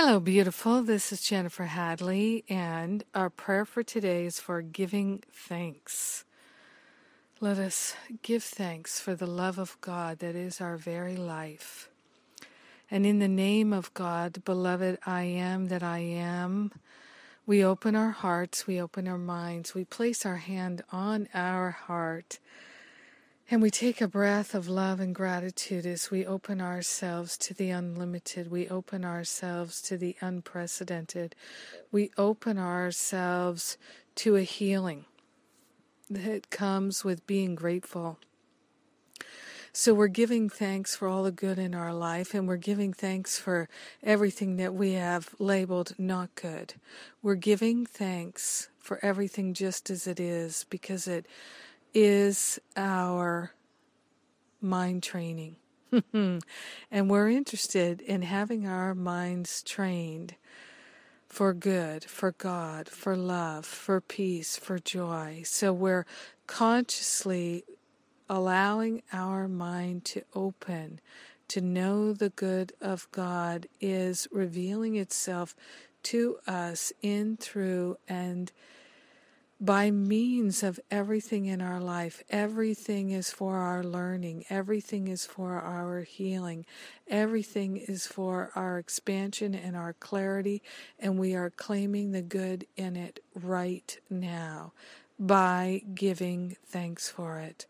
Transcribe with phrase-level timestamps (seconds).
[0.00, 0.84] Hello, beautiful.
[0.84, 6.24] This is Jennifer Hadley, and our prayer for today is for giving thanks.
[7.40, 11.90] Let us give thanks for the love of God that is our very life.
[12.88, 16.70] And in the name of God, beloved, I am that I am,
[17.44, 22.38] we open our hearts, we open our minds, we place our hand on our heart
[23.50, 27.70] and we take a breath of love and gratitude as we open ourselves to the
[27.70, 28.50] unlimited.
[28.50, 31.34] We open ourselves to the unprecedented.
[31.90, 33.78] We open ourselves
[34.16, 35.06] to a healing
[36.10, 38.18] that comes with being grateful.
[39.72, 43.38] So we're giving thanks for all the good in our life, and we're giving thanks
[43.38, 43.68] for
[44.02, 46.74] everything that we have labeled not good.
[47.22, 51.26] We're giving thanks for everything just as it is because it
[51.94, 53.52] is our
[54.60, 55.56] mind training.
[56.12, 56.42] and
[56.90, 60.34] we're interested in having our minds trained
[61.26, 65.42] for good, for God, for love, for peace, for joy.
[65.44, 66.06] So we're
[66.46, 67.64] consciously
[68.28, 71.00] allowing our mind to open,
[71.48, 75.54] to know the good of God is revealing itself
[76.04, 78.52] to us in, through, and
[79.60, 82.22] by means of everything in our life.
[82.30, 86.64] Everything is for our learning, everything is for our healing,
[87.08, 90.62] everything is for our expansion and our clarity,
[90.98, 94.72] and we are claiming the good in it right now
[95.18, 97.66] by giving thanks for it.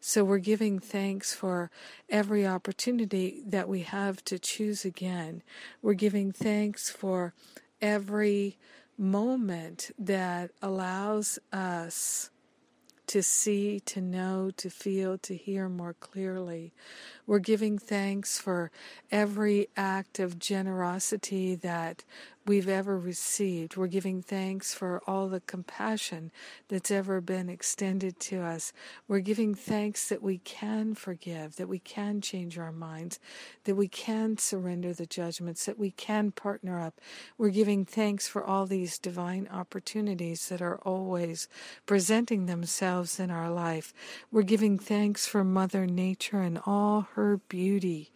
[0.00, 1.70] So we're giving thanks for
[2.08, 5.42] every opportunity that we have to choose again.
[5.82, 7.34] We're giving thanks for
[7.80, 8.58] every
[8.98, 12.30] moment that allows us
[13.08, 16.72] to see, to know, to feel, to hear more clearly.
[17.26, 18.70] We're giving thanks for
[19.10, 22.04] every act of generosity that
[22.48, 23.76] we've ever received.
[23.76, 26.32] We're giving thanks for all the compassion
[26.68, 28.72] that's ever been extended to us.
[29.06, 33.20] We're giving thanks that we can forgive, that we can change our minds,
[33.64, 37.00] that we can surrender the judgments, that we can partner up.
[37.36, 41.48] We're giving thanks for all these divine opportunities that are always
[41.84, 43.92] presenting themselves in our life.
[44.32, 48.10] We're giving thanks for Mother Nature and all her beauty.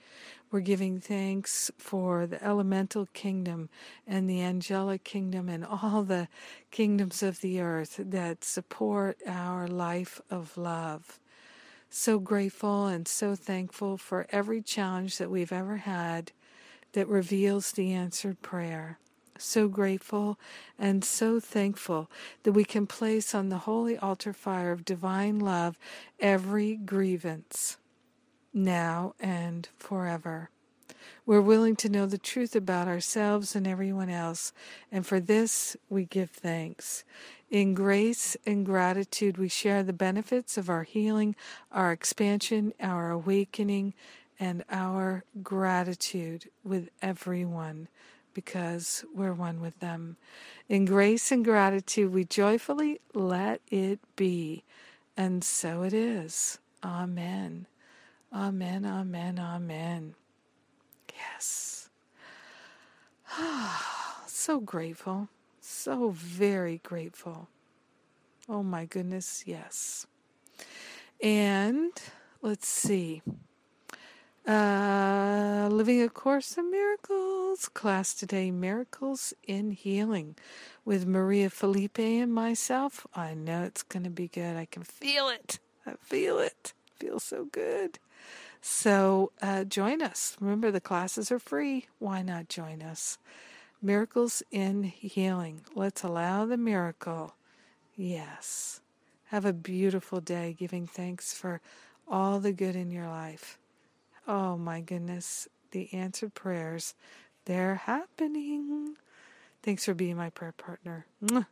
[0.52, 3.70] We're giving thanks for the elemental kingdom
[4.06, 6.28] and the angelic kingdom and all the
[6.70, 11.18] kingdoms of the earth that support our life of love.
[11.88, 16.32] So grateful and so thankful for every challenge that we've ever had
[16.92, 18.98] that reveals the answered prayer.
[19.38, 20.38] So grateful
[20.78, 22.10] and so thankful
[22.42, 25.78] that we can place on the holy altar fire of divine love
[26.20, 27.78] every grievance
[28.52, 30.50] now and forever.
[31.24, 34.52] We're willing to know the truth about ourselves and everyone else,
[34.90, 37.04] and for this we give thanks.
[37.50, 41.36] In grace and gratitude, we share the benefits of our healing,
[41.70, 43.94] our expansion, our awakening,
[44.40, 47.88] and our gratitude with everyone
[48.34, 50.16] because we're one with them.
[50.68, 54.64] In grace and gratitude, we joyfully let it be.
[55.16, 56.58] And so it is.
[56.82, 57.66] Amen.
[58.34, 60.14] Amen, amen, amen.
[61.14, 61.90] Yes.
[63.30, 65.28] Ah, so grateful.
[65.60, 67.48] So very grateful.
[68.48, 70.06] Oh my goodness, yes.
[71.22, 71.92] And
[72.42, 73.22] let's see.
[74.46, 80.36] Uh, Living a Course in Miracles class today Miracles in Healing
[80.84, 83.06] with Maria Felipe and myself.
[83.14, 84.56] I know it's going to be good.
[84.56, 85.60] I can feel it.
[85.86, 86.72] I feel it.
[86.98, 88.00] feels so good.
[88.62, 90.36] So uh, join us.
[90.40, 91.88] Remember, the classes are free.
[91.98, 93.18] Why not join us?
[93.82, 95.62] Miracles in Healing.
[95.74, 97.34] Let's allow the miracle.
[97.96, 98.80] Yes.
[99.26, 101.60] Have a beautiful day, giving thanks for
[102.06, 103.58] all the good in your life.
[104.28, 106.94] Oh my goodness, the answered prayers,
[107.46, 108.94] they're happening.
[109.62, 111.06] Thanks for being my prayer partner.
[111.24, 111.46] Mwah.